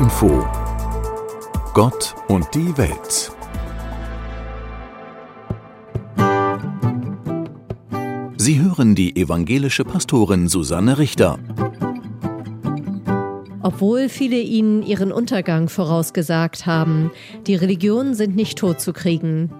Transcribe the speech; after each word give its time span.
Info 0.00 0.48
Gott 1.74 2.14
und 2.28 2.46
die 2.54 2.74
Welt 2.78 3.30
Sie 8.38 8.62
hören 8.62 8.94
die 8.94 9.14
evangelische 9.14 9.84
Pastorin 9.84 10.48
Susanne 10.48 10.96
Richter. 10.96 11.38
Obwohl 13.62 14.08
viele 14.08 14.40
ihnen 14.40 14.82
ihren 14.82 15.12
Untergang 15.12 15.68
vorausgesagt 15.68 16.64
haben, 16.64 17.10
die 17.46 17.54
Religionen 17.54 18.14
sind 18.14 18.34
nicht 18.34 18.56
totzukriegen. 18.56 19.52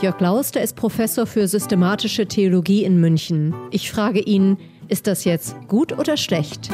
Jörg 0.00 0.20
Lauster 0.20 0.62
ist 0.62 0.76
Professor 0.76 1.26
für 1.26 1.48
systematische 1.48 2.28
Theologie 2.28 2.84
in 2.84 3.00
München. 3.00 3.52
Ich 3.72 3.90
frage 3.90 4.20
ihn, 4.20 4.58
ist 4.86 5.08
das 5.08 5.24
jetzt 5.24 5.56
gut 5.66 5.98
oder 5.98 6.16
schlecht? 6.16 6.70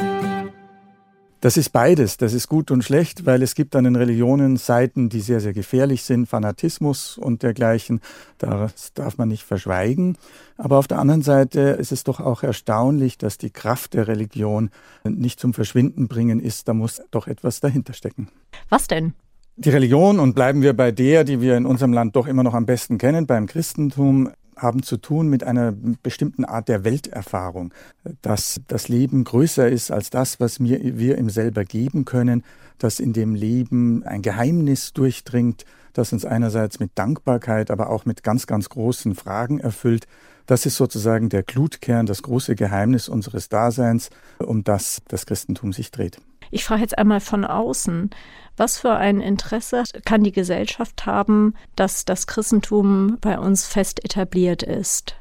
Das 1.41 1.57
ist 1.57 1.69
beides. 1.69 2.17
Das 2.17 2.33
ist 2.33 2.47
gut 2.47 2.71
und 2.71 2.83
schlecht, 2.83 3.25
weil 3.25 3.43
es 3.43 3.53
gibt 3.55 3.75
an 3.75 3.83
den 3.83 3.95
Religionen 3.95 4.57
Seiten, 4.57 5.09
die 5.09 5.19
sehr, 5.19 5.39
sehr 5.41 5.53
gefährlich 5.53 6.03
sind, 6.03 6.27
Fanatismus 6.27 7.17
und 7.17 7.43
dergleichen. 7.43 8.01
Das 8.39 8.93
darf 8.93 9.17
man 9.17 9.27
nicht 9.27 9.43
verschweigen. 9.43 10.17
Aber 10.57 10.77
auf 10.77 10.87
der 10.87 10.99
anderen 10.99 11.21
Seite 11.21 11.59
ist 11.59 11.91
es 11.91 12.03
doch 12.03 12.19
auch 12.19 12.41
erstaunlich, 12.41 13.17
dass 13.17 13.37
die 13.37 13.51
Kraft 13.51 13.93
der 13.93 14.07
Religion 14.07 14.71
nicht 15.03 15.39
zum 15.39 15.53
Verschwinden 15.53 16.07
bringen 16.07 16.39
ist. 16.39 16.67
Da 16.67 16.73
muss 16.73 17.01
doch 17.11 17.27
etwas 17.27 17.59
dahinter 17.59 17.93
stecken. 17.93 18.29
Was 18.69 18.87
denn? 18.87 19.13
Die 19.57 19.69
Religion, 19.69 20.19
und 20.19 20.33
bleiben 20.35 20.61
wir 20.61 20.73
bei 20.73 20.91
der, 20.91 21.23
die 21.23 21.39
wir 21.39 21.55
in 21.55 21.65
unserem 21.65 21.93
Land 21.93 22.15
doch 22.15 22.27
immer 22.27 22.43
noch 22.43 22.53
am 22.53 22.65
besten 22.65 22.97
kennen, 22.97 23.25
beim 23.25 23.45
Christentum, 23.45 24.31
haben 24.57 24.83
zu 24.83 24.97
tun 24.97 25.27
mit 25.29 25.43
einer 25.43 25.73
bestimmten 26.03 26.45
Art 26.45 26.67
der 26.69 26.83
Welterfahrung, 26.83 27.73
dass 28.21 28.61
das 28.67 28.87
Leben 28.87 29.23
größer 29.23 29.67
ist 29.67 29.91
als 29.91 30.09
das, 30.09 30.39
was 30.39 30.59
mir, 30.59 30.79
wir 30.97 31.17
ihm 31.17 31.29
selber 31.29 31.65
geben 31.65 32.05
können, 32.05 32.43
dass 32.77 32.99
in 32.99 33.13
dem 33.13 33.35
Leben 33.35 34.03
ein 34.03 34.21
Geheimnis 34.21 34.93
durchdringt, 34.93 35.65
das 35.93 36.11
uns 36.11 36.25
einerseits 36.25 36.79
mit 36.79 36.91
Dankbarkeit, 36.95 37.71
aber 37.71 37.89
auch 37.89 38.05
mit 38.05 38.23
ganz, 38.23 38.47
ganz 38.47 38.69
großen 38.69 39.15
Fragen 39.15 39.59
erfüllt. 39.59 40.07
Das 40.45 40.65
ist 40.65 40.75
sozusagen 40.75 41.29
der 41.29 41.43
Glutkern, 41.43 42.05
das 42.05 42.21
große 42.21 42.55
Geheimnis 42.55 43.09
unseres 43.09 43.49
Daseins, 43.49 44.09
um 44.39 44.63
das 44.63 45.01
das 45.07 45.25
Christentum 45.25 45.73
sich 45.73 45.91
dreht. 45.91 46.19
Ich 46.51 46.63
frage 46.63 46.81
jetzt 46.81 46.97
einmal 46.97 47.19
von 47.19 47.45
außen, 47.45 48.09
was 48.57 48.77
für 48.77 48.93
ein 48.95 49.19
Interesse 49.19 49.83
kann 50.05 50.23
die 50.23 50.31
Gesellschaft 50.31 51.05
haben, 51.05 51.53
dass 51.75 52.05
das 52.05 52.27
Christentum 52.27 53.17
bei 53.19 53.37
uns 53.37 53.65
fest 53.67 54.03
etabliert 54.03 54.63
ist? 54.63 55.15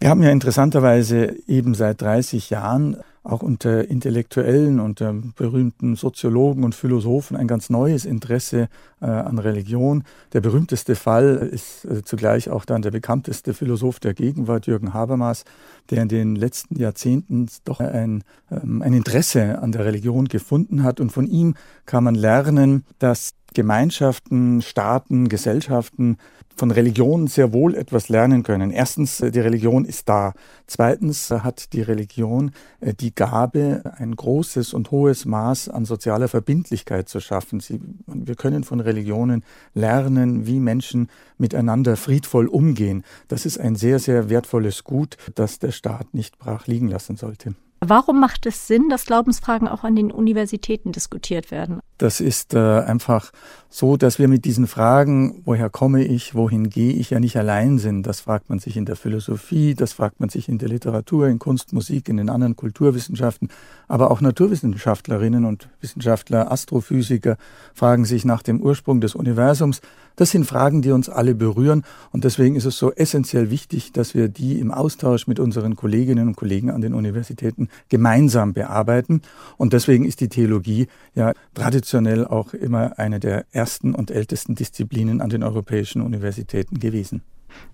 Wir 0.00 0.10
haben 0.10 0.22
ja 0.22 0.30
interessanterweise 0.30 1.36
eben 1.46 1.74
seit 1.74 2.02
30 2.02 2.50
Jahren 2.50 2.96
auch 3.24 3.42
unter 3.42 3.88
Intellektuellen, 3.88 4.80
unter 4.80 5.14
berühmten 5.34 5.96
Soziologen 5.96 6.62
und 6.62 6.74
Philosophen 6.74 7.36
ein 7.36 7.48
ganz 7.48 7.70
neues 7.70 8.04
Interesse 8.04 8.68
äh, 9.00 9.06
an 9.06 9.38
Religion. 9.38 10.04
Der 10.34 10.42
berühmteste 10.42 10.94
Fall 10.94 11.36
ist 11.50 11.86
äh, 11.86 12.04
zugleich 12.04 12.50
auch 12.50 12.66
dann 12.66 12.82
der 12.82 12.90
bekannteste 12.90 13.54
Philosoph 13.54 13.98
der 13.98 14.12
Gegenwart, 14.12 14.66
Jürgen 14.66 14.92
Habermas, 14.92 15.44
der 15.88 16.02
in 16.02 16.08
den 16.08 16.36
letzten 16.36 16.78
Jahrzehnten 16.78 17.48
doch 17.64 17.80
ein, 17.80 18.24
ähm, 18.50 18.82
ein 18.82 18.92
Interesse 18.92 19.58
an 19.58 19.72
der 19.72 19.86
Religion 19.86 20.26
gefunden 20.26 20.82
hat. 20.82 21.00
Und 21.00 21.10
von 21.10 21.26
ihm 21.26 21.54
kann 21.86 22.04
man 22.04 22.14
lernen, 22.14 22.84
dass 22.98 23.32
Gemeinschaften, 23.54 24.62
Staaten, 24.62 25.28
Gesellschaften 25.28 26.18
von 26.56 26.70
Religion 26.70 27.26
sehr 27.26 27.52
wohl 27.52 27.74
etwas 27.74 28.08
lernen 28.08 28.42
können. 28.42 28.70
Erstens, 28.70 29.20
äh, 29.20 29.30
die 29.30 29.40
Religion 29.40 29.84
ist 29.84 30.08
da. 30.08 30.34
Zweitens 30.66 31.30
äh, 31.30 31.40
hat 31.40 31.72
die 31.72 31.82
Religion 31.82 32.52
äh, 32.80 32.94
die 32.94 33.14
Gabe, 33.14 33.82
ein 33.96 34.14
großes 34.14 34.74
und 34.74 34.90
hohes 34.90 35.24
Maß 35.24 35.68
an 35.68 35.84
sozialer 35.84 36.28
Verbindlichkeit 36.28 37.08
zu 37.08 37.20
schaffen. 37.20 37.60
Sie, 37.60 37.80
wir 38.06 38.36
können 38.36 38.64
von 38.64 38.80
Religionen 38.80 39.44
lernen, 39.74 40.46
wie 40.46 40.60
Menschen 40.60 41.08
miteinander 41.38 41.96
friedvoll 41.96 42.46
umgehen. 42.46 43.02
Das 43.28 43.46
ist 43.46 43.58
ein 43.58 43.76
sehr, 43.76 43.98
sehr 43.98 44.28
wertvolles 44.30 44.84
Gut, 44.84 45.16
das 45.34 45.58
der 45.58 45.72
Staat 45.72 46.14
nicht 46.14 46.38
brach 46.38 46.66
liegen 46.66 46.88
lassen 46.88 47.16
sollte. 47.16 47.54
Warum 47.86 48.18
macht 48.18 48.46
es 48.46 48.66
Sinn, 48.66 48.88
dass 48.88 49.04
Glaubensfragen 49.04 49.68
auch 49.68 49.84
an 49.84 49.94
den 49.94 50.10
Universitäten 50.10 50.92
diskutiert 50.92 51.50
werden? 51.50 51.80
Das 51.98 52.20
ist 52.20 52.54
äh, 52.54 52.58
einfach 52.58 53.30
so, 53.76 53.96
dass 53.96 54.20
wir 54.20 54.28
mit 54.28 54.44
diesen 54.44 54.68
Fragen, 54.68 55.42
woher 55.44 55.68
komme 55.68 56.04
ich, 56.04 56.34
wohin 56.36 56.70
gehe 56.70 56.92
ich, 56.92 57.10
ja 57.10 57.18
nicht 57.18 57.36
allein 57.36 57.78
sind. 57.78 58.04
Das 58.04 58.20
fragt 58.20 58.48
man 58.48 58.60
sich 58.60 58.76
in 58.76 58.84
der 58.84 58.94
Philosophie, 58.94 59.74
das 59.74 59.92
fragt 59.92 60.20
man 60.20 60.28
sich 60.28 60.48
in 60.48 60.58
der 60.58 60.68
Literatur, 60.68 61.26
in 61.26 61.40
Kunst, 61.40 61.72
Musik, 61.72 62.08
in 62.08 62.16
den 62.16 62.30
anderen 62.30 62.54
Kulturwissenschaften, 62.54 63.48
aber 63.88 64.10
auch 64.10 64.20
Naturwissenschaftlerinnen 64.20 65.44
und 65.44 65.68
Wissenschaftler, 65.80 66.52
Astrophysiker 66.52 67.36
fragen 67.74 68.04
sich 68.04 68.24
nach 68.24 68.42
dem 68.42 68.60
Ursprung 68.60 69.00
des 69.00 69.16
Universums. 69.16 69.80
Das 70.14 70.30
sind 70.30 70.46
Fragen, 70.46 70.80
die 70.80 70.92
uns 70.92 71.08
alle 71.08 71.34
berühren 71.34 71.82
und 72.12 72.22
deswegen 72.22 72.54
ist 72.54 72.66
es 72.66 72.78
so 72.78 72.92
essentiell 72.92 73.50
wichtig, 73.50 73.90
dass 73.90 74.14
wir 74.14 74.28
die 74.28 74.60
im 74.60 74.70
Austausch 74.70 75.26
mit 75.26 75.40
unseren 75.40 75.74
Kolleginnen 75.74 76.28
und 76.28 76.36
Kollegen 76.36 76.70
an 76.70 76.80
den 76.80 76.94
Universitäten 76.94 77.68
gemeinsam 77.88 78.52
bearbeiten. 78.52 79.22
Und 79.56 79.72
deswegen 79.72 80.04
ist 80.04 80.20
die 80.20 80.28
Theologie 80.28 80.86
ja 81.16 81.32
traditionell 81.54 81.83
auch 82.26 82.54
immer 82.54 82.98
eine 82.98 83.20
der 83.20 83.46
ersten 83.52 83.94
und 83.94 84.10
ältesten 84.10 84.54
Disziplinen 84.54 85.20
an 85.20 85.30
den 85.30 85.42
europäischen 85.42 86.02
Universitäten 86.02 86.80
gewesen. 86.80 87.22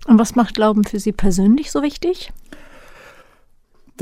Und 0.07 0.19
was 0.19 0.35
macht 0.35 0.55
Glauben 0.55 0.83
für 0.83 0.99
Sie 0.99 1.11
persönlich 1.11 1.71
so 1.71 1.81
wichtig? 1.81 2.31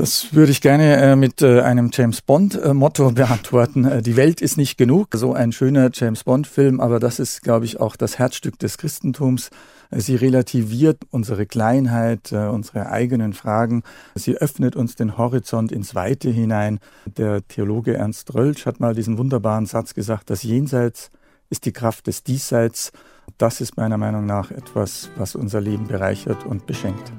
Das 0.00 0.32
würde 0.32 0.50
ich 0.50 0.62
gerne 0.62 0.96
äh, 0.96 1.14
mit 1.14 1.42
äh, 1.42 1.60
einem 1.60 1.90
James 1.92 2.22
Bond-Motto 2.22 3.10
äh, 3.10 3.12
beantworten. 3.16 4.02
Die 4.02 4.16
Welt 4.16 4.40
ist 4.40 4.56
nicht 4.56 4.78
genug. 4.78 5.08
So 5.12 5.34
ein 5.34 5.52
schöner 5.52 5.90
James 5.92 6.24
Bond-Film, 6.24 6.80
aber 6.80 6.98
das 6.98 7.18
ist, 7.18 7.42
glaube 7.42 7.66
ich, 7.66 7.80
auch 7.80 7.96
das 7.96 8.18
Herzstück 8.18 8.58
des 8.58 8.78
Christentums. 8.78 9.50
Sie 9.90 10.14
relativiert 10.14 11.02
unsere 11.10 11.44
Kleinheit, 11.44 12.32
unsere 12.32 12.90
eigenen 12.90 13.34
Fragen. 13.34 13.82
Sie 14.14 14.38
öffnet 14.38 14.74
uns 14.74 14.94
den 14.94 15.18
Horizont 15.18 15.70
ins 15.70 15.94
Weite 15.94 16.30
hinein. 16.30 16.78
Der 17.04 17.46
Theologe 17.46 17.94
Ernst 17.94 18.32
Rölsch 18.32 18.64
hat 18.64 18.80
mal 18.80 18.94
diesen 18.94 19.18
wunderbaren 19.18 19.66
Satz 19.66 19.92
gesagt, 19.92 20.30
das 20.30 20.44
Jenseits 20.44 21.10
ist 21.50 21.66
die 21.66 21.72
Kraft 21.72 22.06
des 22.06 22.22
Diesseits. 22.22 22.92
Das 23.36 23.60
ist 23.60 23.76
meiner 23.76 23.98
Meinung 23.98 24.24
nach 24.24 24.50
etwas, 24.50 25.10
was 25.16 25.34
unser 25.34 25.60
Leben 25.60 25.88
bereichert 25.88 26.46
und 26.46 26.66
beschenkt. 26.66 27.12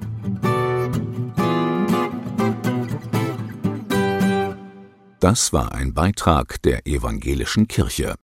Das 5.22 5.54
war 5.54 5.74
ein 5.74 5.94
Beitrag 5.94 6.60
der 6.64 6.88
evangelischen 6.88 7.68
Kirche. 7.68 8.16